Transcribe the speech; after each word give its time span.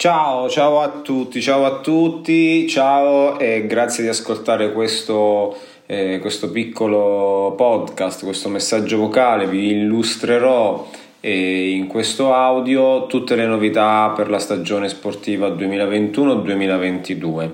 Ciao, 0.00 0.48
ciao 0.48 0.80
a 0.80 1.00
tutti, 1.02 1.42
ciao 1.42 1.64
a 1.64 1.80
tutti, 1.80 2.68
ciao 2.68 3.36
e 3.36 3.66
grazie 3.66 4.04
di 4.04 4.08
ascoltare 4.08 4.72
questo, 4.72 5.58
eh, 5.86 6.20
questo 6.20 6.52
piccolo 6.52 7.52
podcast, 7.56 8.22
questo 8.22 8.48
messaggio 8.48 8.96
vocale. 8.96 9.48
Vi 9.48 9.72
illustrerò 9.72 10.88
eh, 11.18 11.70
in 11.70 11.88
questo 11.88 12.32
audio 12.32 13.08
tutte 13.08 13.34
le 13.34 13.46
novità 13.46 14.12
per 14.14 14.30
la 14.30 14.38
stagione 14.38 14.88
sportiva 14.88 15.48
2021-2022. 15.48 17.50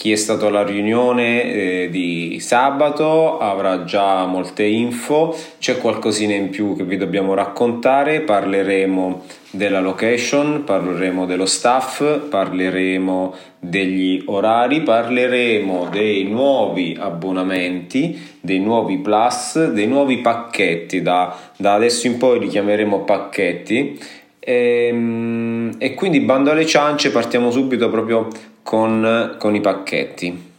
Chi 0.00 0.12
è 0.12 0.16
stato 0.16 0.46
alla 0.46 0.64
riunione 0.64 1.42
eh, 1.42 1.88
di 1.90 2.38
sabato 2.40 3.36
avrà 3.36 3.84
già 3.84 4.24
molte 4.24 4.64
info, 4.64 5.36
c'è 5.58 5.76
qualcosina 5.76 6.32
in 6.32 6.48
più 6.48 6.74
che 6.74 6.84
vi 6.84 6.96
dobbiamo 6.96 7.34
raccontare, 7.34 8.22
parleremo 8.22 9.22
della 9.50 9.80
location, 9.80 10.64
parleremo 10.64 11.26
dello 11.26 11.44
staff, 11.44 12.02
parleremo 12.30 13.34
degli 13.58 14.22
orari, 14.24 14.80
parleremo 14.80 15.88
dei 15.90 16.24
nuovi 16.24 16.96
abbonamenti, 16.98 18.38
dei 18.40 18.58
nuovi 18.58 18.96
plus, 19.00 19.70
dei 19.70 19.86
nuovi 19.86 20.16
pacchetti, 20.20 21.02
da, 21.02 21.36
da 21.58 21.74
adesso 21.74 22.06
in 22.06 22.16
poi 22.16 22.38
li 22.38 22.48
chiameremo 22.48 23.00
pacchetti. 23.00 23.98
E, 24.38 24.86
ehm, 24.90 25.74
e 25.76 25.92
quindi 25.92 26.20
bando 26.20 26.50
alle 26.50 26.64
ciance, 26.64 27.10
partiamo 27.10 27.50
subito 27.50 27.90
proprio 27.90 28.28
con, 28.70 29.34
con 29.36 29.56
i 29.56 29.60
pacchetti. 29.60 30.52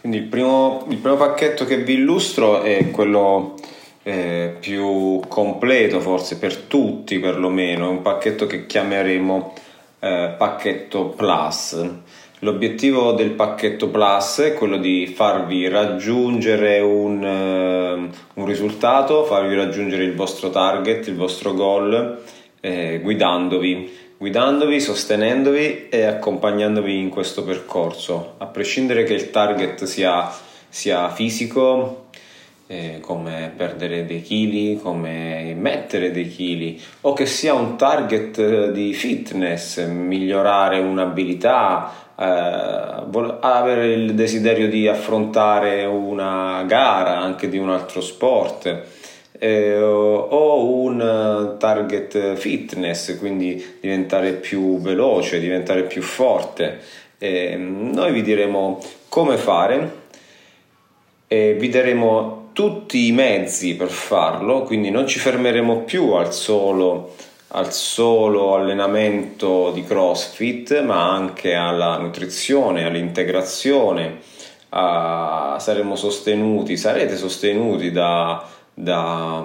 Quindi 0.00 0.18
il 0.18 0.24
primo, 0.24 0.84
il 0.88 0.96
primo 0.96 1.16
pacchetto 1.16 1.64
che 1.64 1.76
vi 1.76 1.92
illustro 1.92 2.62
è 2.62 2.90
quello 2.90 3.54
eh, 4.02 4.56
più 4.58 5.20
completo 5.28 6.00
forse 6.00 6.38
per 6.38 6.56
tutti 6.56 7.20
perlomeno, 7.20 7.86
è 7.86 7.88
un 7.88 8.02
pacchetto 8.02 8.48
che 8.48 8.66
chiameremo 8.66 9.54
eh, 10.00 10.34
pacchetto 10.36 11.10
plus. 11.10 11.88
L'obiettivo 12.40 13.12
del 13.12 13.30
pacchetto 13.30 13.90
plus 13.90 14.40
è 14.40 14.54
quello 14.54 14.76
di 14.76 15.06
farvi 15.06 15.68
raggiungere 15.68 16.80
un, 16.80 17.22
uh, 17.22 18.40
un 18.40 18.44
risultato, 18.44 19.22
farvi 19.22 19.54
raggiungere 19.54 20.02
il 20.02 20.16
vostro 20.16 20.50
target, 20.50 21.06
il 21.06 21.14
vostro 21.16 21.54
goal, 21.54 22.22
eh, 22.60 22.98
guidandovi 23.00 24.06
guidandovi, 24.18 24.80
sostenendovi 24.80 25.88
e 25.88 26.02
accompagnandovi 26.02 26.98
in 26.98 27.08
questo 27.08 27.44
percorso, 27.44 28.34
a 28.38 28.46
prescindere 28.46 29.04
che 29.04 29.14
il 29.14 29.30
target 29.30 29.84
sia, 29.84 30.28
sia 30.68 31.08
fisico, 31.10 32.06
eh, 32.66 32.98
come 33.00 33.52
perdere 33.56 34.04
dei 34.04 34.20
chili, 34.20 34.76
come 34.82 35.54
mettere 35.56 36.10
dei 36.10 36.28
chili, 36.28 36.82
o 37.02 37.12
che 37.12 37.26
sia 37.26 37.54
un 37.54 37.76
target 37.76 38.72
di 38.72 38.92
fitness, 38.92 39.86
migliorare 39.86 40.80
un'abilità, 40.80 41.92
eh, 42.18 42.24
avere 43.40 43.92
il 43.92 44.14
desiderio 44.14 44.68
di 44.68 44.88
affrontare 44.88 45.84
una 45.84 46.64
gara 46.66 47.18
anche 47.18 47.48
di 47.48 47.56
un 47.56 47.70
altro 47.70 48.00
sport 48.00 48.96
eh, 49.38 49.80
o 49.80 50.64
un 50.64 51.56
target 51.58 52.34
fitness, 52.34 53.16
quindi 53.18 53.78
diventare 53.80 54.32
più 54.32 54.80
veloce, 54.80 55.38
diventare 55.38 55.84
più 55.84 56.02
forte. 56.02 56.80
Eh, 57.18 57.56
noi 57.56 58.12
vi 58.12 58.22
diremo 58.22 58.80
come 59.08 59.36
fare 59.36 60.06
e 61.26 61.54
vi 61.54 61.68
daremo 61.68 62.50
tutti 62.52 63.06
i 63.06 63.12
mezzi 63.12 63.76
per 63.76 63.88
farlo, 63.88 64.62
quindi 64.62 64.90
non 64.90 65.06
ci 65.06 65.18
fermeremo 65.18 65.82
più 65.82 66.12
al 66.12 66.32
solo, 66.32 67.14
al 67.48 67.72
solo 67.72 68.56
allenamento 68.56 69.70
di 69.70 69.84
CrossFit, 69.84 70.82
ma 70.82 71.12
anche 71.12 71.54
alla 71.54 71.96
nutrizione, 71.98 72.84
all'integrazione. 72.84 74.18
A, 74.70 75.56
saremo 75.60 75.96
sostenuti, 75.96 76.76
sarete 76.76 77.16
sostenuti 77.16 77.90
da 77.90 78.44
da, 78.78 79.44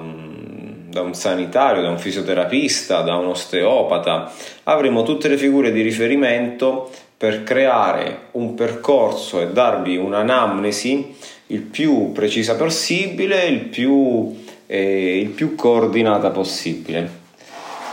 da 0.89 1.01
un 1.01 1.13
sanitario, 1.15 1.81
da 1.81 1.89
un 1.89 1.97
fisioterapista, 1.97 3.01
da 3.01 3.15
un 3.15 3.27
osteopata, 3.27 4.31
avremo 4.63 5.01
tutte 5.03 5.27
le 5.27 5.37
figure 5.37 5.71
di 5.71 5.81
riferimento 5.81 6.91
per 7.17 7.43
creare 7.43 8.27
un 8.31 8.53
percorso 8.53 9.41
e 9.41 9.47
darvi 9.47 9.97
un'anamnesi 9.97 11.15
il 11.47 11.61
più 11.61 12.11
precisa 12.11 12.55
possibile, 12.55 13.45
il 13.45 13.61
più, 13.61 14.35
eh, 14.67 15.19
il 15.19 15.29
più 15.29 15.55
coordinata 15.55 16.29
possibile. 16.29 17.21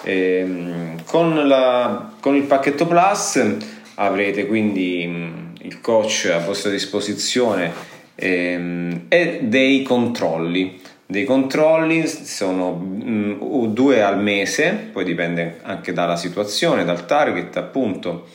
Eh, 0.02 0.94
con, 1.06 1.46
la, 1.46 2.12
con, 2.20 2.34
il 2.34 2.44
pacchetto 2.44 2.86
Plus 2.86 3.56
avrete 3.96 4.46
quindi 4.46 5.06
mm, 5.06 5.54
il 5.62 5.80
coach 5.80 6.30
a 6.32 6.38
vostra 6.38 6.70
disposizione 6.70 7.70
ehm, 8.14 9.02
e 9.08 9.40
dei 9.42 9.82
controlli 9.82 10.79
dei 11.10 11.24
controlli 11.24 12.06
sono 12.06 12.70
mh, 12.70 13.04
mm, 13.04 13.64
due 13.72 14.00
al 14.00 14.22
mese, 14.22 14.90
poi 14.92 15.04
dipende 15.04 15.58
anche 15.62 15.92
dalla 15.92 16.14
situazione, 16.14 16.84
dal 16.84 17.04
target 17.04 17.56
appunto. 17.56 18.28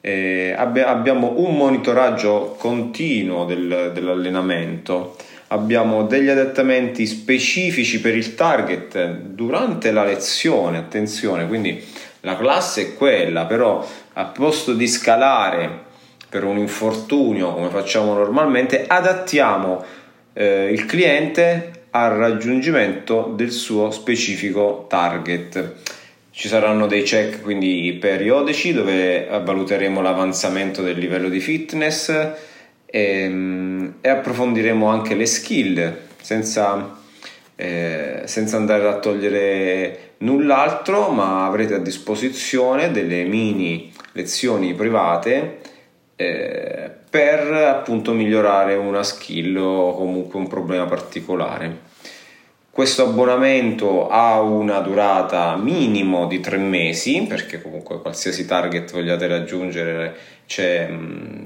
Eh, 0.00 0.54
abbi- 0.56 0.80
abbiamo 0.80 1.34
un 1.38 1.56
monitoraggio 1.56 2.56
continuo 2.56 3.44
del, 3.46 3.90
dell'allenamento, 3.92 5.16
abbiamo 5.48 6.04
degli 6.04 6.28
adattamenti 6.28 7.04
specifici 7.04 8.00
per 8.00 8.14
il 8.14 8.36
target 8.36 9.10
durante 9.10 9.90
la 9.90 10.04
lezione, 10.04 10.78
attenzione, 10.78 11.48
quindi 11.48 11.84
la 12.20 12.36
classe 12.36 12.82
è 12.82 12.94
quella, 12.94 13.44
però 13.44 13.84
a 14.12 14.24
posto 14.26 14.72
di 14.72 14.86
scalare 14.86 15.88
per 16.28 16.44
un 16.44 16.58
infortunio 16.58 17.52
come 17.52 17.70
facciamo 17.70 18.14
normalmente, 18.14 18.84
adattiamo 18.86 19.84
eh, 20.32 20.70
il 20.72 20.86
cliente 20.86 21.79
al 21.90 22.12
raggiungimento 22.12 23.32
del 23.34 23.50
suo 23.50 23.90
specifico 23.90 24.86
target. 24.88 25.74
Ci 26.30 26.48
saranno 26.48 26.86
dei 26.86 27.02
check 27.02 27.42
quindi 27.42 27.96
periodici 28.00 28.72
dove 28.72 29.26
valuteremo 29.26 30.00
l'avanzamento 30.00 30.82
del 30.82 30.98
livello 30.98 31.28
di 31.28 31.40
fitness 31.40 32.08
e, 32.08 32.34
ehm, 32.86 33.94
e 34.00 34.08
approfondiremo 34.08 34.86
anche 34.86 35.14
le 35.14 35.26
skill 35.26 35.96
senza, 36.20 36.98
eh, 37.56 38.22
senza 38.24 38.56
andare 38.56 38.86
a 38.86 38.98
togliere 38.98 40.12
null'altro, 40.18 41.10
ma 41.10 41.46
avrete 41.46 41.74
a 41.74 41.78
disposizione 41.78 42.90
delle 42.90 43.24
mini 43.24 43.92
lezioni 44.12 44.74
private 44.74 45.58
eh, 46.16 46.90
per 47.10 47.52
appunto 47.52 48.12
migliorare 48.12 48.76
una 48.76 49.02
skill 49.02 49.56
o 49.56 49.94
comunque 49.96 50.38
un 50.38 50.46
problema 50.46 50.84
particolare. 50.84 51.88
Questo 52.70 53.02
abbonamento 53.02 54.08
ha 54.08 54.40
una 54.40 54.78
durata 54.78 55.56
minimo 55.56 56.28
di 56.28 56.38
tre 56.38 56.56
mesi, 56.56 57.26
perché 57.28 57.60
comunque 57.60 58.00
qualsiasi 58.00 58.46
target 58.46 58.92
vogliate 58.92 59.26
raggiungere 59.26 60.16
c'è, 60.46 60.88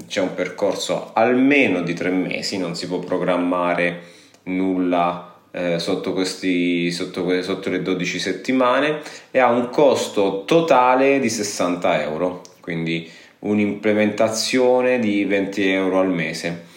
c'è 0.07 0.21
un 0.21 0.33
percorso 0.35 1.11
almeno 1.13 1.81
di 1.81 1.93
tre 1.93 2.11
mesi, 2.11 2.59
non 2.59 2.75
si 2.75 2.87
può 2.87 2.99
programmare 2.99 4.01
nulla 4.43 5.35
eh, 5.51 5.79
sotto, 5.79 6.13
questi, 6.13 6.91
sotto, 6.91 7.41
sotto 7.41 7.69
le 7.71 7.81
12 7.81 8.19
settimane 8.19 8.99
e 9.31 9.39
ha 9.39 9.49
un 9.49 9.69
costo 9.69 10.43
totale 10.45 11.19
di 11.19 11.29
60 11.29 12.03
euro, 12.03 12.41
quindi 12.61 13.09
un'implementazione 13.45 14.99
di 14.99 15.23
20 15.25 15.69
euro 15.69 15.99
al 15.99 16.09
mese. 16.09 16.73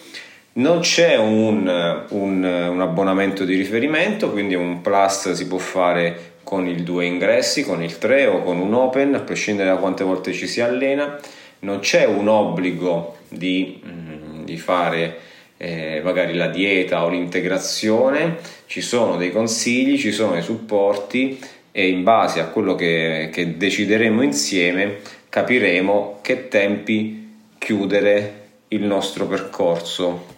Non 0.53 0.79
c'è 0.79 1.15
un, 1.17 1.67
un, 2.09 2.43
un 2.43 2.81
abbonamento 2.81 3.45
di 3.45 3.55
riferimento, 3.55 4.31
quindi 4.31 4.55
un 4.55 4.81
plus 4.81 5.31
si 5.31 5.47
può 5.47 5.57
fare 5.57 6.33
con 6.43 6.67
il 6.67 6.83
2 6.83 7.05
ingressi, 7.05 7.63
con 7.63 7.83
il 7.83 7.97
3 7.97 8.25
o 8.25 8.41
con 8.41 8.59
un 8.59 8.73
open, 8.73 9.15
a 9.15 9.19
prescindere 9.19 9.69
da 9.69 9.77
quante 9.77 10.03
volte 10.03 10.33
ci 10.33 10.47
si 10.47 10.61
allena. 10.61 11.19
Non 11.59 11.79
c'è 11.79 12.05
un 12.05 12.27
obbligo 12.27 13.17
di, 13.27 13.81
mm, 13.85 14.43
di 14.43 14.57
fare 14.57 15.17
eh, 15.57 16.01
magari 16.03 16.33
la 16.33 16.47
dieta 16.47 17.03
o 17.03 17.09
l'integrazione, 17.09 18.37
ci 18.65 18.81
sono 18.81 19.17
dei 19.17 19.31
consigli, 19.31 19.97
ci 19.97 20.11
sono 20.11 20.33
dei 20.33 20.41
supporti 20.41 21.39
e 21.71 21.87
in 21.87 22.03
base 22.03 22.39
a 22.39 22.47
quello 22.47 22.75
che, 22.75 23.29
che 23.31 23.57
decideremo 23.57 24.21
insieme 24.21 24.99
capiremo 25.29 26.19
che 26.21 26.47
tempi 26.47 27.37
chiudere 27.57 28.47
il 28.69 28.83
nostro 28.83 29.27
percorso. 29.27 30.37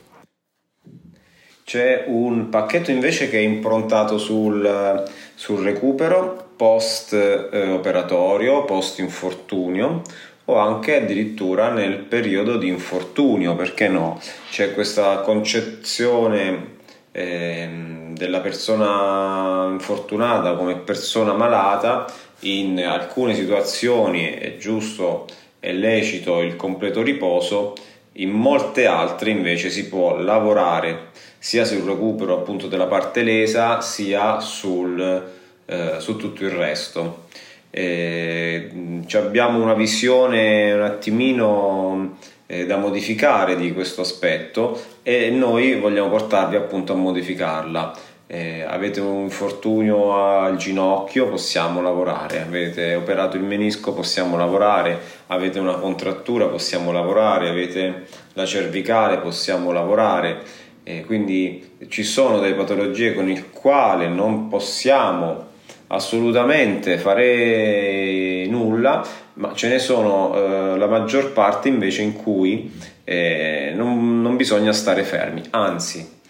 C'è 1.63 2.03
un 2.07 2.49
pacchetto 2.49 2.91
invece 2.91 3.29
che 3.29 3.37
è 3.37 3.41
improntato 3.41 4.17
sul, 4.17 5.09
sul 5.35 5.63
recupero 5.63 6.49
post 6.57 7.13
eh, 7.13 7.69
operatorio, 7.69 8.65
post 8.65 8.99
infortunio 8.99 10.01
o 10.45 10.57
anche 10.57 10.97
addirittura 10.97 11.71
nel 11.71 11.99
periodo 11.99 12.57
di 12.57 12.67
infortunio, 12.67 13.55
perché 13.55 13.87
no? 13.87 14.19
C'è 14.49 14.73
questa 14.73 15.19
concezione 15.19 16.79
eh, 17.11 17.69
della 18.11 18.39
persona 18.41 19.69
infortunata 19.71 20.55
come 20.55 20.77
persona 20.77 21.33
malata, 21.33 22.05
in 22.41 22.83
alcune 22.83 23.35
situazioni 23.35 24.25
è 24.25 24.57
giusto 24.57 25.27
e 25.59 25.73
lecito 25.73 26.41
il 26.41 26.55
completo 26.55 27.01
riposo, 27.01 27.75
in 28.13 28.29
molte 28.29 28.85
altre 28.85 29.29
invece 29.29 29.69
si 29.69 29.87
può 29.87 30.17
lavorare 30.17 31.09
sia 31.37 31.65
sul 31.65 31.83
recupero 31.83 32.35
appunto 32.35 32.67
della 32.67 32.87
parte 32.87 33.23
lesa 33.23 33.81
sia 33.81 34.39
sul, 34.39 35.31
eh, 35.65 35.95
su 35.99 36.15
tutto 36.17 36.43
il 36.43 36.51
resto. 36.51 37.25
Eh, 37.69 38.69
abbiamo 39.13 39.61
una 39.61 39.73
visione 39.73 40.73
un 40.73 40.81
attimino 40.81 42.17
eh, 42.47 42.65
da 42.65 42.77
modificare 42.77 43.55
di 43.55 43.71
questo 43.71 44.01
aspetto 44.01 44.79
e 45.03 45.29
noi 45.29 45.79
vogliamo 45.79 46.09
portarvi 46.09 46.57
appunto 46.57 46.93
a 46.93 46.97
modificarla. 46.97 47.97
Eh, 48.33 48.61
avete 48.61 49.01
un 49.01 49.23
infortunio 49.23 50.15
al 50.15 50.55
ginocchio, 50.55 51.27
possiamo 51.27 51.81
lavorare, 51.81 52.39
avete 52.39 52.95
operato 52.95 53.35
il 53.35 53.43
menisco, 53.43 53.91
possiamo 53.91 54.37
lavorare, 54.37 54.97
avete 55.27 55.59
una 55.59 55.73
contrattura, 55.73 56.45
possiamo 56.45 56.93
lavorare, 56.93 57.49
avete 57.49 58.05
la 58.31 58.45
cervicale, 58.45 59.17
possiamo 59.17 59.73
lavorare. 59.73 60.43
Eh, 60.83 61.03
quindi 61.03 61.71
ci 61.89 62.03
sono 62.03 62.39
delle 62.39 62.53
patologie 62.53 63.13
con 63.13 63.25
le 63.25 63.49
quali 63.51 64.07
non 64.07 64.47
possiamo 64.47 65.47
assolutamente 65.87 66.97
fare 66.97 68.45
nulla, 68.47 69.05
ma 69.33 69.53
ce 69.53 69.67
ne 69.67 69.77
sono 69.77 70.33
eh, 70.33 70.77
la 70.77 70.87
maggior 70.87 71.33
parte 71.33 71.67
invece 71.67 72.01
in 72.01 72.13
cui 72.13 72.71
eh, 73.03 73.73
non, 73.75 74.21
non, 74.21 74.37
bisogna 74.37 74.71
stare 74.71 75.03
fermi, 75.03 75.41
anzi, 75.49 76.20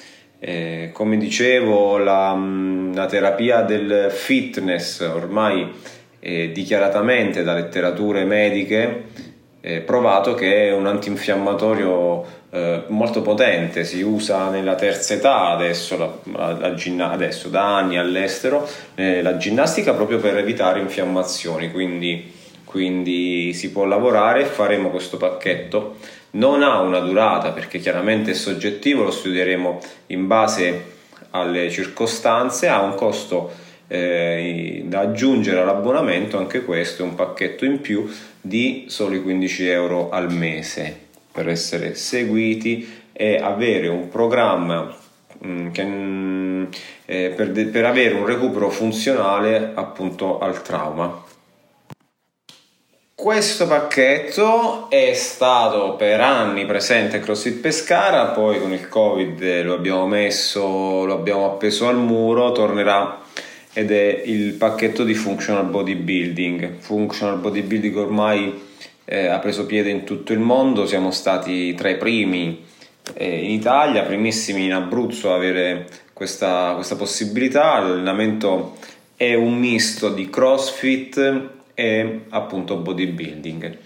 eh, 0.44 0.90
come 0.92 1.18
dicevo, 1.18 1.98
la, 1.98 2.34
mm, 2.36 2.96
la, 2.96 3.06
terapia 3.06 3.62
del 3.62 4.08
fitness 4.10 5.00
ormai 5.02 6.00
dichiaratamente 6.22 7.42
da 7.42 7.56
letterature 7.56 8.26
mediche 8.26 9.06
provato 9.84 10.36
che 10.36 10.68
è 10.68 10.72
un 10.72 10.86
antinfiammatorio 10.86 12.24
eh, 12.52 12.84
molto 12.88 13.22
potente, 13.22 13.86
si 13.86 14.02
usa 14.02 14.50
nella 14.50 14.76
terza 14.76 15.14
età 15.14 15.48
adesso, 15.52 15.98
la, 15.98 16.14
la, 16.34 16.76
la, 16.76 17.12
adesso 17.12 17.48
da 17.48 17.78
anni 17.78 17.98
all'estero, 17.98 18.68
eh, 18.96 19.22
la 19.22 19.38
ginnastica 19.38 19.94
proprio 19.94 20.20
per 20.20 20.38
evitare 20.38 20.80
infiammazioni, 20.80 21.72
quindi 21.72 22.40
quindi 22.72 23.52
si 23.52 23.70
può 23.72 23.84
lavorare, 23.84 24.46
faremo 24.46 24.90
questo 24.90 25.18
pacchetto. 25.18 25.98
Non 26.32 26.64
ha 26.64 26.80
una 26.80 27.00
durata 27.00 27.52
perché 27.52 27.80
chiaramente 27.80 28.32
è 28.32 28.34
soggettivo, 28.34 29.04
lo 29.04 29.12
studieremo 29.12 29.80
in 30.08 30.28
base 30.28 30.86
alle 31.32 31.70
circostanze, 31.70 32.68
ha 32.68 32.82
un 32.82 32.96
costo 32.96 33.52
eh, 33.88 34.84
da 34.86 35.02
aggiungere 35.02 35.60
all'abbonamento, 35.60 36.38
anche 36.38 36.64
questo 36.64 37.04
è 37.04 37.06
un 37.06 37.16
pacchetto 37.16 37.66
in 37.66 37.82
più 37.82 38.10
di 38.40 38.86
soli 38.88 39.22
15 39.22 39.68
euro 39.68 40.10
al 40.10 40.32
mese 40.32 41.10
per 41.32 41.50
essere 41.50 41.96
seguiti 41.96 43.00
e 43.12 43.38
avere 43.38 43.88
un 43.90 44.08
programma 44.08 44.96
mh, 45.40 45.48
mm, 45.48 45.72
che, 45.72 45.84
mh, 45.84 45.90
mm, 45.90 46.64
eh, 47.06 47.34
per, 47.36 47.52
de- 47.52 47.66
per 47.66 47.86
avere 47.86 48.16
un 48.16 48.26
recupero 48.26 48.70
funzionale 48.70 49.72
appunto 49.74 50.40
al 50.40 50.62
trauma. 50.62 51.30
Questo 53.22 53.68
pacchetto 53.68 54.90
è 54.90 55.14
stato 55.14 55.94
per 55.94 56.20
anni 56.20 56.66
presente 56.66 57.18
a 57.18 57.20
CrossFit 57.20 57.60
Pescara, 57.60 58.30
poi 58.30 58.60
con 58.60 58.74
il 58.74 58.90
Covid 58.90 59.62
lo 59.62 59.76
abbiamo 59.76 60.08
messo, 60.08 61.06
lo 61.06 61.14
abbiamo 61.14 61.46
appeso 61.46 61.88
al 61.88 61.98
muro, 61.98 62.52
tornerà 62.52 63.22
ed 63.74 63.92
è 63.92 64.24
il 64.26 64.54
pacchetto 64.54 65.04
di 65.04 65.14
Functional 65.14 65.66
Bodybuilding. 65.66 66.78
Functional 66.80 67.38
Bodybuilding 67.38 67.96
ormai 67.96 68.60
eh, 69.06 69.28
ha 69.28 69.38
preso 69.38 69.68
piede 69.68 69.92
in 69.92 70.04
tutto 70.04 70.34
il 70.34 70.40
mondo, 70.40 70.88
siamo 70.88 71.12
stati 71.12 71.76
tra 71.76 71.90
i 71.90 71.98
primi 71.98 72.66
eh, 73.14 73.44
in 73.44 73.52
Italia, 73.52 74.02
primissimi 74.02 74.66
in 74.66 74.74
Abruzzo 74.74 75.32
a 75.32 75.36
avere 75.36 75.88
questa, 76.12 76.72
questa 76.74 76.96
possibilità. 76.96 77.82
L'allenamento 77.82 78.78
è 79.16 79.36
un 79.36 79.60
misto 79.60 80.10
di 80.10 80.28
CrossFit 80.28 81.60
e 81.74 82.22
appunto 82.30 82.78
bodybuilding. 82.78 83.78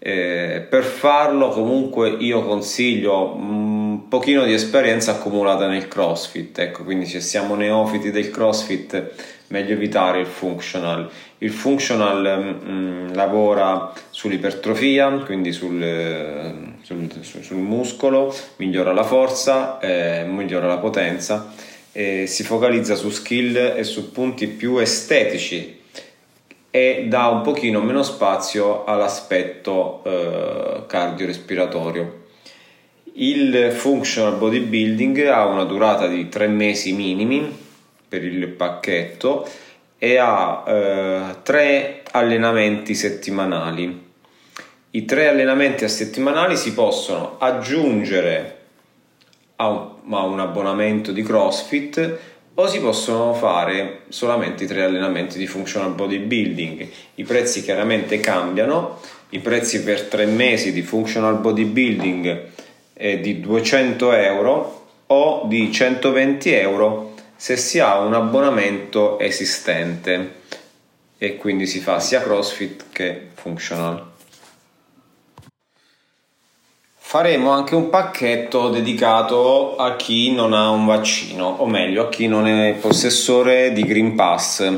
Eh, 0.00 0.64
per 0.70 0.84
farlo 0.84 1.48
comunque 1.48 2.08
io 2.08 2.44
consiglio 2.44 3.34
un 3.34 4.06
pochino 4.08 4.44
di 4.44 4.52
esperienza 4.52 5.10
accumulata 5.10 5.66
nel 5.66 5.88
crossfit 5.88 6.56
ecco 6.56 6.84
quindi 6.84 7.04
se 7.04 7.20
siamo 7.20 7.56
neofiti 7.56 8.12
del 8.12 8.30
crossfit 8.30 9.10
meglio 9.48 9.72
evitare 9.72 10.20
il 10.20 10.26
functional 10.26 11.10
il 11.38 11.50
functional 11.50 12.60
mh, 12.62 12.70
mm, 12.70 13.14
lavora 13.14 13.92
sull'ipertrofia 14.10 15.10
quindi 15.24 15.50
sul, 15.50 16.76
sul, 16.82 17.08
sul, 17.40 17.56
muscolo 17.56 18.32
migliora 18.58 18.92
la 18.92 19.02
forza 19.02 19.80
eh, 19.80 20.24
migliora 20.24 20.68
la 20.68 20.78
potenza 20.78 21.52
eh, 21.90 22.28
si 22.28 22.44
focalizza 22.44 22.94
su 22.94 23.10
skill 23.10 23.56
e 23.56 23.82
su 23.82 24.12
punti 24.12 24.46
più 24.46 24.78
estetici 24.78 25.77
e 26.78 27.06
dà 27.08 27.26
un 27.26 27.40
pochino 27.40 27.80
meno 27.80 28.04
spazio 28.04 28.84
all'aspetto 28.84 30.00
eh, 30.04 30.86
cardiorespiratorio. 30.86 32.26
Il 33.14 33.72
functional 33.72 34.36
bodybuilding 34.36 35.26
ha 35.26 35.44
una 35.46 35.64
durata 35.64 36.06
di 36.06 36.28
tre 36.28 36.46
mesi 36.46 36.92
minimi 36.92 37.52
per 38.08 38.24
il 38.24 38.46
pacchetto 38.46 39.48
e 39.98 40.18
ha 40.18 40.62
eh, 40.66 41.20
tre 41.42 42.02
allenamenti 42.12 42.94
settimanali. 42.94 44.06
I 44.90 45.04
tre 45.04 45.26
allenamenti 45.26 45.82
a 45.82 45.88
settimanali 45.88 46.56
si 46.56 46.72
possono 46.74 47.38
aggiungere 47.38 48.56
a 49.56 49.68
un, 49.68 50.14
a 50.14 50.22
un 50.22 50.38
abbonamento 50.38 51.10
di 51.10 51.24
CrossFit 51.24 52.18
o 52.60 52.66
si 52.66 52.80
possono 52.80 53.34
fare 53.34 54.00
solamente 54.08 54.66
tre 54.66 54.82
allenamenti 54.82 55.38
di 55.38 55.46
functional 55.46 55.94
bodybuilding. 55.94 56.88
I 57.14 57.22
prezzi 57.22 57.62
chiaramente 57.62 58.18
cambiano, 58.18 59.00
i 59.30 59.38
prezzi 59.38 59.82
per 59.82 60.02
tre 60.02 60.26
mesi 60.26 60.72
di 60.72 60.82
functional 60.82 61.38
bodybuilding 61.38 62.46
è 62.94 63.18
di 63.18 63.38
200 63.38 64.12
euro 64.12 64.86
o 65.06 65.44
di 65.46 65.70
120 65.70 66.52
euro 66.52 67.14
se 67.36 67.56
si 67.56 67.78
ha 67.78 68.00
un 68.00 68.14
abbonamento 68.14 69.20
esistente 69.20 70.32
e 71.16 71.36
quindi 71.36 71.64
si 71.66 71.78
fa 71.78 72.00
sia 72.00 72.20
CrossFit 72.20 72.86
che 72.90 73.28
functional. 73.34 74.07
Faremo 77.08 77.52
anche 77.52 77.74
un 77.74 77.88
pacchetto 77.88 78.68
dedicato 78.68 79.76
a 79.76 79.96
chi 79.96 80.30
non 80.34 80.52
ha 80.52 80.68
un 80.68 80.84
vaccino, 80.84 81.46
o 81.46 81.64
meglio 81.64 82.02
a 82.02 82.08
chi 82.10 82.26
non 82.26 82.46
è 82.46 82.74
possessore 82.78 83.72
di 83.72 83.82
Green 83.84 84.14
Pass. 84.14 84.70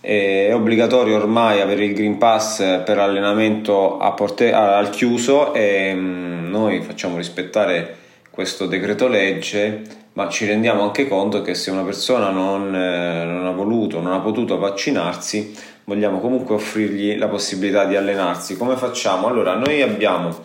È 0.00 0.50
obbligatorio 0.54 1.16
ormai 1.16 1.60
avere 1.60 1.84
il 1.84 1.92
Green 1.92 2.16
Pass 2.16 2.82
per 2.84 2.98
allenamento 2.98 3.98
porte- 4.16 4.50
al 4.50 4.88
chiuso 4.88 5.52
e 5.52 5.92
mm, 5.92 6.48
noi 6.48 6.80
facciamo 6.80 7.18
rispettare 7.18 7.96
questo 8.30 8.64
decreto 8.64 9.06
legge, 9.06 9.82
ma 10.14 10.26
ci 10.30 10.46
rendiamo 10.46 10.80
anche 10.80 11.06
conto 11.06 11.42
che 11.42 11.54
se 11.54 11.70
una 11.70 11.82
persona 11.82 12.30
non, 12.30 12.74
eh, 12.74 13.24
non 13.24 13.44
ha 13.44 13.50
voluto, 13.50 14.00
non 14.00 14.14
ha 14.14 14.20
potuto 14.20 14.56
vaccinarsi, 14.56 15.54
vogliamo 15.88 16.20
comunque 16.20 16.54
offrirgli 16.54 17.16
la 17.16 17.28
possibilità 17.28 17.86
di 17.86 17.96
allenarsi. 17.96 18.58
Come 18.58 18.76
facciamo? 18.76 19.26
Allora, 19.26 19.54
noi 19.54 19.80
abbiamo 19.80 20.38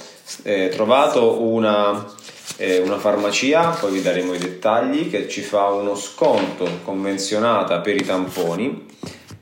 eh, 0.44 0.70
trovato 0.70 1.42
una, 1.42 2.06
eh, 2.56 2.80
una, 2.80 2.98
farmacia, 2.98 3.76
poi 3.78 3.92
vi 3.92 4.02
daremo 4.02 4.34
i 4.34 4.38
dettagli, 4.38 5.10
che 5.10 5.28
ci 5.28 5.42
fa 5.42 5.66
uno 5.66 5.96
sconto 5.96 6.66
convenzionata 6.86 7.82
per 7.82 7.98
i 7.98 8.06
tamponi 8.06 8.86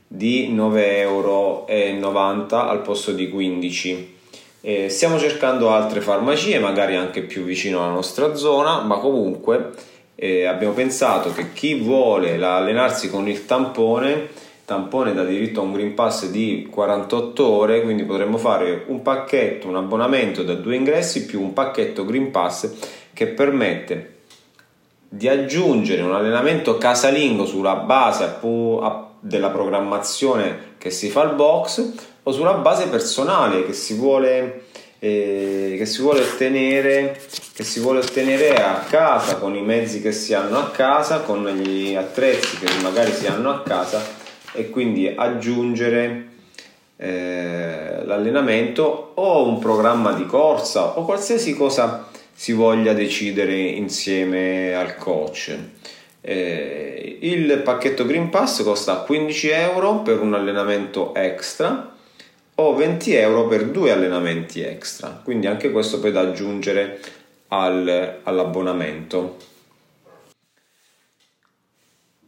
di 0.08 0.52
9,90 0.52 0.78
euro 0.98 1.66
al 1.68 2.82
posto 2.82 3.12
di 3.12 3.30
15 3.30 4.20
eh, 4.64 4.90
stiamo 4.90 5.18
cercando 5.18 5.72
altre 5.72 6.02
farmacie, 6.02 6.60
magari 6.60 6.96
anche 6.96 7.22
più 7.22 7.44
vicino 7.44 7.84
alla 7.84 7.94
nostra 7.94 8.36
zona, 8.36 8.82
ma 8.82 8.98
comunque 8.98 9.72
eh, 10.16 10.46
abbiamo 10.46 10.74
pensato 10.74 11.32
che 11.32 11.52
chi 11.54 11.76
vuole 11.76 12.36
allenarsi 12.44 13.10
con 13.10 13.28
il 13.28 13.46
tampone 13.46 14.50
tampone 14.72 15.14
da 15.14 15.26
diritto 15.26 15.60
a 15.60 15.64
un 15.64 15.74
Green 15.74 15.94
Pass 15.94 16.28
di 16.28 16.66
48 16.72 17.46
ore, 17.46 17.82
quindi 17.82 18.06
potremmo 18.06 18.38
fare 18.38 18.86
un 18.88 19.02
pacchetto, 19.02 19.68
un 19.68 19.76
abbonamento 19.76 20.44
da 20.44 20.54
due 20.54 20.78
ingressi 20.78 21.26
più 21.26 21.42
un 21.42 21.52
pacchetto 21.52 22.06
Green 22.06 22.32
Pass 22.32 22.72
che 23.12 23.28
permette 23.28 24.20
di 25.10 25.28
aggiungere 25.28 26.04
un 26.04 26.14
allenamento 26.14 26.78
casalingo 26.78 27.46
sulla 27.46 27.76
base 27.76 28.38
della 29.20 29.50
programmazione 29.50 30.76
che 30.78 30.90
si 30.90 31.10
fa 31.10 31.24
al 31.24 31.36
box 31.36 31.92
o 32.24 32.32
sulla 32.32 32.54
base 32.54 32.88
personale 32.88 33.66
che 33.66 33.74
si 33.74 33.96
vuole 33.96 34.68
eh, 35.00 35.76
che, 35.78 35.86
si 35.86 36.02
vuole 36.02 36.22
ottenere, 36.22 37.20
che 37.54 37.64
si 37.64 37.82
vuole 37.82 38.00
ottenere 38.00 38.56
a 38.56 38.86
casa 38.88 39.36
con 39.36 39.54
i 39.56 39.62
mezzi 39.62 40.00
che 40.00 40.12
si 40.12 40.34
hanno 40.34 40.60
a 40.60 40.70
casa, 40.70 41.22
con 41.22 41.46
gli 41.46 41.96
attrezzi 41.96 42.58
che 42.60 42.68
magari 42.82 43.12
si 43.12 43.26
hanno 43.26 43.50
a 43.50 43.62
casa 43.64 44.21
e 44.54 44.70
quindi 44.70 45.08
aggiungere 45.08 46.30
eh, 46.98 48.04
l'allenamento 48.04 49.12
o 49.16 49.48
un 49.48 49.60
programma 49.60 50.14
di 50.14 50.26
corsa 50.26 50.98
o 50.98 51.06
qualsiasi 51.06 51.56
cosa 51.56 52.10
si 52.34 52.54
voglia 52.54 52.94
decidere 52.94 53.56
insieme 53.56 54.74
al 54.74 54.96
coach. 54.96 55.58
Eh, 56.22 57.18
il 57.22 57.62
pacchetto 57.64 58.06
Green 58.06 58.30
Pass 58.30 58.64
costa 58.64 58.98
15 58.98 59.50
euro 59.50 60.00
per 60.00 60.22
un 60.22 60.34
allenamento 60.34 61.14
extra 61.16 61.96
o 62.56 62.76
20 62.76 63.14
euro 63.16 63.48
per 63.48 63.66
due 63.66 63.92
allenamenti 63.92 64.62
extra, 64.62 65.20
quindi 65.24 65.48
anche 65.48 65.72
questo 65.72 66.00
poi 66.00 66.12
da 66.12 66.22
aggiungere 66.22 67.00
al, 67.48 68.20
all'abbonamento. 68.24 69.38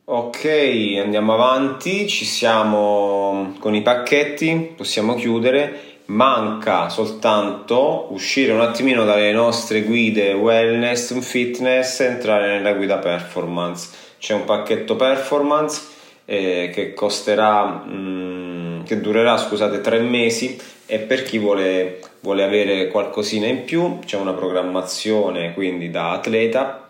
Ok, 0.06 0.98
andiamo 1.02 1.34
avanti, 1.34 2.10
ci 2.10 2.26
siamo 2.26 3.56
con 3.60 3.74
i 3.74 3.82
pacchetti, 3.82 4.74
possiamo 4.76 5.16
chiudere. 5.16 5.92
Manca 6.08 6.90
soltanto 6.90 8.08
uscire 8.10 8.52
un 8.52 8.60
attimino 8.60 9.06
dalle 9.06 9.32
nostre 9.32 9.84
guide 9.84 10.34
wellness, 10.34 11.18
fitness 11.22 12.02
entrare 12.02 12.48
nella 12.48 12.74
guida 12.74 12.98
performance. 12.98 13.92
C'è 14.20 14.34
un 14.34 14.44
pacchetto 14.44 14.98
performance 14.98 15.82
eh, 16.26 16.70
che 16.74 16.94
costerà, 16.94 17.64
mh, 17.64 17.94
mm, 17.94 18.84
che 18.84 19.00
durerà 19.00 19.38
scusate, 19.38 19.80
tre 19.80 20.00
mesi 20.00 20.60
e 20.86 21.00
per 21.00 21.24
chi 21.24 21.38
vuole, 21.38 22.02
vuole 22.20 22.44
avere 22.44 22.90
qualcosina 22.90 23.48
in 23.48 23.64
più 23.64 24.00
c'è 24.00 24.18
una 24.18 24.34
programmazione 24.34 25.54
quindi 25.54 25.90
da 25.90 26.12
atleta 26.12 26.83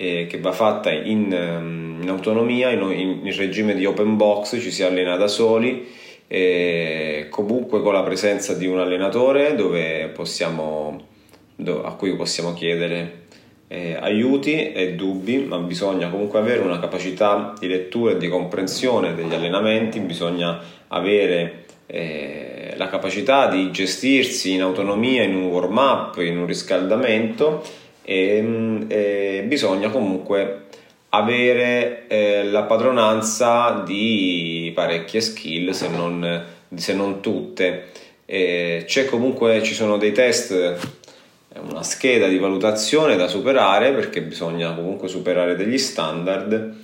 eh, 0.00 0.26
che 0.28 0.38
va 0.38 0.52
fatta 0.52 0.92
in, 0.92 1.32
ehm, 1.32 1.98
in 2.02 2.08
autonomia, 2.08 2.70
in, 2.70 2.80
in, 3.24 3.36
regime 3.36 3.74
di 3.74 3.84
open 3.84 4.16
box, 4.16 4.60
ci 4.60 4.70
si 4.70 4.84
allena 4.84 5.16
da 5.16 5.26
soli, 5.26 5.88
eh, 6.28 7.26
comunque 7.30 7.82
con 7.82 7.94
la 7.94 8.04
presenza 8.04 8.54
di 8.54 8.68
un 8.68 8.78
allenatore 8.78 9.56
possiamo, 10.14 11.04
a 11.82 11.92
cui 11.94 12.14
possiamo 12.14 12.54
chiedere 12.54 13.26
eh, 13.66 13.96
aiuti 14.00 14.72
e 14.72 14.94
dubbi, 14.94 15.38
ma 15.38 15.58
bisogna 15.58 16.08
comunque 16.08 16.38
avere 16.38 16.60
una 16.60 16.78
capacità 16.78 17.54
di 17.58 17.66
lettura 17.66 18.12
e 18.12 18.18
di 18.18 18.28
comprensione 18.28 19.16
degli 19.16 19.34
allenamenti, 19.34 19.98
bisogna 19.98 20.60
avere 20.86 21.64
eh, 21.86 22.74
la 22.76 22.86
capacità 22.86 23.48
di 23.48 23.72
gestirsi 23.72 24.52
in 24.52 24.62
autonomia 24.62 25.24
in 25.24 25.34
un 25.34 25.46
warm 25.46 25.76
up, 25.76 26.18
in 26.18 26.38
un 26.38 26.46
riscaldamento 26.46 27.86
e, 28.10 28.40
mm, 28.40 28.82
e 28.88 29.44
bisogna 29.46 29.90
comunque 29.90 30.62
avere 31.10 32.06
eh, 32.08 32.44
la 32.44 32.62
padronanza 32.62 33.82
di 33.84 34.72
parecchie 34.74 35.20
skill 35.20 35.72
se 35.72 35.88
non, 35.88 36.44
se 36.74 36.94
non 36.94 37.20
tutte. 37.20 37.88
Eh, 38.24 38.84
c'è 38.86 39.04
comunque 39.04 39.62
ci 39.62 39.74
sono 39.74 39.98
dei 39.98 40.12
test 40.12 40.54
una 41.68 41.82
scheda 41.82 42.28
di 42.28 42.38
valutazione 42.38 43.16
da 43.16 43.26
superare 43.26 43.92
perché 43.92 44.22
bisogna 44.22 44.72
comunque 44.72 45.08
superare 45.08 45.54
degli 45.54 45.76
standard. 45.76 46.76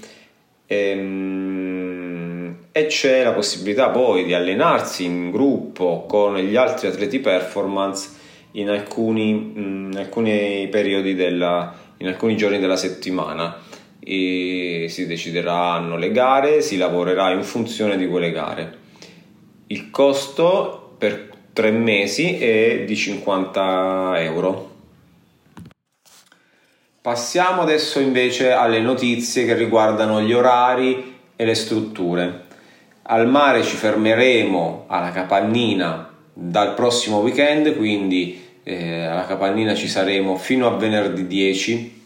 E, 0.67 0.95
mm, 0.95 2.53
e 2.71 2.87
c'è 2.87 3.23
la 3.23 3.33
possibilità 3.33 3.89
poi 3.89 4.25
di 4.25 4.35
allenarsi 4.35 5.05
in 5.05 5.31
gruppo 5.31 6.05
con 6.07 6.37
gli 6.37 6.57
altri 6.57 6.89
atleti 6.89 7.19
performance 7.19 8.23
in 8.57 8.69
alcuni, 8.69 9.31
in 9.31 9.95
alcuni 9.97 10.69
periodi 10.71 11.15
della, 11.15 11.75
in 11.99 12.07
alcuni 12.07 12.37
giorni 12.37 12.59
della 12.59 12.77
settimana 12.77 13.59
e 13.99 14.87
si 14.91 15.07
decideranno 15.07 15.97
le 15.97 16.13
gare, 16.13 16.61
si 16.61 16.77
lavorerà 16.77 17.31
in 17.31 17.43
funzione 17.43 17.97
di 17.97 18.07
quelle 18.07 18.31
gare. 18.31 18.79
Il 19.69 19.91
costo 19.91 20.95
per 20.99 21.31
tre 21.53 21.71
mesi 21.71 22.39
è 22.39 22.85
di 22.85 22.95
50 22.95 24.15
euro. 24.19 24.73
Passiamo 27.01 27.63
adesso 27.63 27.99
invece 27.99 28.53
alle 28.53 28.81
notizie 28.81 29.45
che 29.45 29.55
riguardano 29.55 30.21
gli 30.23 30.33
orari 30.33 31.17
e 31.37 31.45
le 31.45 31.55
strutture. 31.55 32.43
Al 33.03 33.29
mare 33.29 33.63
ci 33.63 33.77
fermeremo 33.77 34.85
alla 34.89 35.11
Capannina 35.11 36.11
dal 36.33 36.75
prossimo 36.75 37.19
weekend, 37.19 37.77
quindi 37.77 38.44
eh, 38.65 39.05
alla 39.05 39.27
Capannina 39.27 39.75
ci 39.75 39.89
saremo 39.89 40.37
fino 40.37 40.67
a 40.67 40.77
venerdì 40.77 41.27
10 41.27 42.03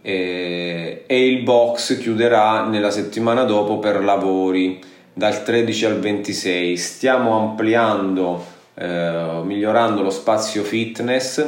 eh, 0.00 1.04
e 1.06 1.26
il 1.26 1.42
box 1.42 1.98
chiuderà 1.98 2.64
nella 2.64 2.90
settimana 2.90 3.44
dopo 3.44 3.78
per 3.78 4.02
lavori 4.02 4.80
dal 5.12 5.42
13 5.42 5.84
al 5.84 5.98
26. 5.98 6.76
Stiamo 6.76 7.38
ampliando, 7.38 8.44
eh, 8.74 9.40
migliorando 9.44 10.02
lo 10.02 10.10
spazio 10.10 10.62
fitness. 10.62 11.44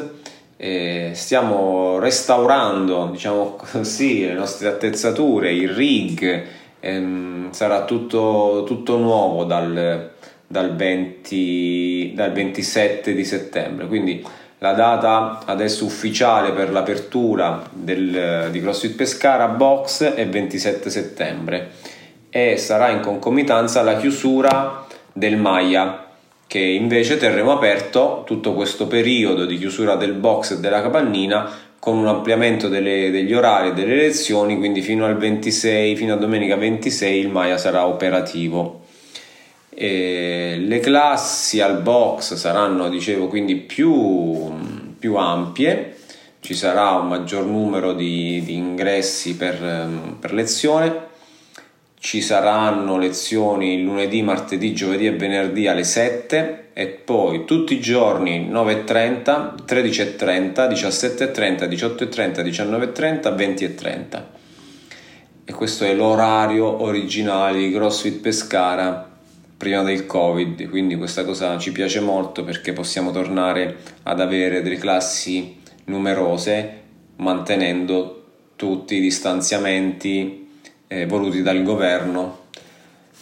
Stiamo 1.13 1.99
restaurando 1.99 3.09
diciamo 3.13 3.57
così 3.71 4.25
le 4.25 4.33
nostre 4.33 4.69
attrezzature 4.69 5.53
il 5.53 5.69
rig 5.69 6.45
ehm, 6.81 7.51
sarà 7.51 7.85
tutto, 7.85 8.65
tutto 8.67 8.97
nuovo 8.97 9.45
dal, 9.45 10.11
dal, 10.47 10.75
20, 10.75 12.13
dal 12.15 12.33
27 12.33 13.15
di 13.15 13.25
settembre. 13.25 13.87
Quindi 13.87 14.25
la 14.59 14.73
data 14.73 15.43
adesso 15.45 15.85
ufficiale 15.85 16.53
per 16.53 16.71
l'apertura 16.71 17.69
del, 17.73 18.49
di 18.51 18.61
CrossFit 18.61 18.95
Pescara 18.95 19.49
Box 19.49 20.03
è 20.03 20.27
27 20.27 20.89
settembre. 20.89 21.71
E 22.31 22.57
sarà 22.57 22.91
in 22.91 23.01
concomitanza 23.01 23.83
la 23.83 23.97
chiusura 23.97 24.87
del 25.13 25.37
Maya 25.37 26.05
che 26.47 26.61
invece 26.61 27.17
terremo 27.17 27.53
aperto 27.53 28.23
tutto 28.25 28.55
questo 28.55 28.87
periodo 28.87 29.47
di 29.47 29.59
chiusura 29.59 29.97
del 29.97 30.13
box 30.13 30.53
e 30.53 30.61
della 30.61 30.81
capannina 30.81 31.51
con 31.79 31.97
un 31.97 32.07
ampliamento 32.07 32.69
delle, 32.69 33.11
degli 33.11 33.35
orari 33.35 33.71
e 33.71 33.73
delle 33.73 33.97
lezioni. 33.97 34.57
Quindi 34.57 34.81
fino 34.81 35.05
al 35.07 35.17
26 35.17 35.97
fino 35.97 36.15
a 36.15 36.17
domenica 36.17 36.57
26 36.57 37.19
il 37.19 37.29
Maya 37.29 37.59
sarà 37.59 37.87
operativo 37.87 38.85
e 39.79 40.57
le 40.59 40.81
classi 40.81 41.61
al 41.61 41.83
box 41.83 42.33
saranno, 42.33 42.89
dicevo, 42.89 43.27
quindi 43.27 43.57
più, 43.57 44.51
più 44.99 45.17
ampie, 45.17 45.97
ci 46.41 46.55
sarà 46.55 46.93
un 46.93 47.09
maggior 47.09 47.45
numero 47.45 47.93
di, 47.93 48.41
di 48.43 48.55
ingressi 48.55 49.37
per, 49.37 49.87
per, 50.19 50.33
lezione, 50.33 51.09
ci 51.99 52.23
saranno 52.23 52.97
lezioni 52.97 53.83
lunedì, 53.83 54.23
martedì, 54.23 54.73
giovedì 54.73 55.09
e 55.09 55.13
venerdì 55.13 55.67
alle 55.69 55.85
7 55.85 56.69
e 56.73 56.87
poi 56.87 57.45
tutti 57.45 57.75
i 57.75 57.81
giorni 57.81 58.49
9.30, 58.51 59.57
13.30, 59.67 60.71
17.30, 60.71 61.69
18.30, 61.69 62.43
19.30, 62.43 63.37
20.30 63.37 64.23
e 65.45 65.53
questo 65.53 65.85
è 65.85 65.95
l'orario 65.95 66.83
originale 66.83 67.59
di 67.59 67.73
CrossFit 67.73 68.21
Pescara 68.21 69.06
prima 69.57 69.83
del 69.83 70.07
covid 70.07 70.69
quindi 70.69 70.97
questa 70.97 71.25
cosa 71.25 71.57
ci 71.59 71.73
piace 71.73 72.01
molto 72.01 72.45
perché 72.45 72.73
possiamo 72.73 73.11
tornare 73.11 73.79
ad 74.03 74.21
avere 74.21 74.63
delle 74.63 74.77
classi 74.77 75.61
numerose 75.85 76.83
mantenendo 77.17 78.25
tutti 78.57 78.97
i 78.97 79.01
distanziamenti 79.01 80.49
eh, 80.89 81.07
voluti 81.07 81.43
dal 81.43 81.63
governo. 81.63 82.45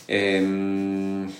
Ehm... 0.06 1.32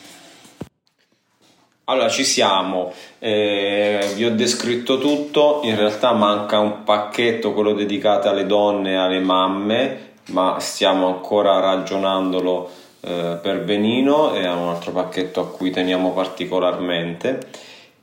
allora 1.84 2.08
ci 2.08 2.24
siamo. 2.24 2.92
Eh, 3.18 4.12
vi 4.14 4.24
ho 4.24 4.34
descritto 4.34 4.98
tutto. 4.98 5.60
In 5.64 5.76
realtà 5.76 6.12
manca 6.12 6.58
un 6.58 6.82
pacchetto 6.82 7.52
quello 7.52 7.72
dedicato 7.72 8.28
alle 8.28 8.46
donne 8.46 8.92
e 8.92 8.96
alle 8.96 9.20
mamme 9.20 10.12
ma 10.28 10.58
stiamo 10.58 11.06
ancora 11.06 11.60
ragionandolo 11.60 12.70
eh, 13.04 13.38
per 13.42 13.60
Benino 13.60 14.32
è 14.32 14.50
un 14.50 14.68
altro 14.68 14.92
pacchetto 14.92 15.40
a 15.40 15.48
cui 15.48 15.70
teniamo 15.70 16.12
particolarmente. 16.12 17.38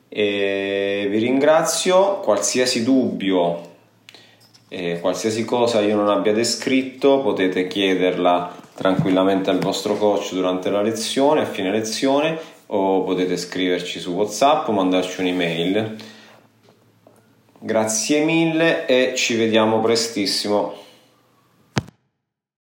E 0.07 1.07
vi 1.09 1.17
ringrazio, 1.17 2.19
qualsiasi 2.19 2.83
dubbio, 2.83 3.69
eh, 4.67 4.99
qualsiasi 5.01 5.43
cosa 5.43 5.81
io 5.81 5.95
non 5.95 6.09
abbia 6.09 6.33
descritto 6.33 7.21
potete 7.21 7.67
chiederla 7.67 8.55
tranquillamente 8.75 9.49
al 9.49 9.59
vostro 9.59 9.95
coach 9.95 10.33
durante 10.33 10.69
la 10.69 10.81
lezione, 10.81 11.41
a 11.41 11.45
fine 11.45 11.71
lezione 11.71 12.39
o 12.67 13.03
potete 13.03 13.37
scriverci 13.37 13.99
su 13.99 14.11
WhatsApp 14.11 14.67
o 14.67 14.71
mandarci 14.71 15.21
un'email. 15.21 15.95
Grazie 17.59 18.23
mille 18.23 18.85
e 18.85 19.13
ci 19.15 19.35
vediamo 19.35 19.79
prestissimo. 19.79 20.80